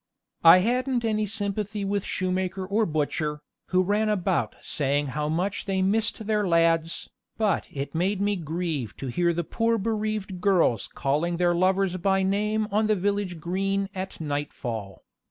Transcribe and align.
I 0.43 0.61
hadn't 0.65 1.05
any 1.05 1.27
sympathy 1.27 1.85
with 1.85 2.03
shoemaker 2.05 2.65
or 2.65 2.87
butcher, 2.87 3.41
who 3.67 3.83
ran 3.83 4.09
about 4.09 4.55
saying 4.59 5.09
how 5.13 5.29
much 5.29 5.65
they 5.65 5.83
missed 5.83 6.25
their 6.25 6.47
lads, 6.47 7.11
but 7.37 7.67
it 7.71 7.93
made 7.93 8.19
me 8.19 8.35
grieve 8.35 8.97
to 8.97 9.09
hear 9.09 9.31
the 9.31 9.43
poor 9.43 9.77
bereaved 9.77 10.41
girls 10.41 10.87
calling 10.87 11.37
their 11.37 11.53
lovers 11.53 11.97
by 11.97 12.23
name 12.23 12.67
on 12.71 12.87
the 12.87 12.95
village 12.95 13.39
green 13.39 13.89
at 13.93 14.19
nightfall. 14.19 15.03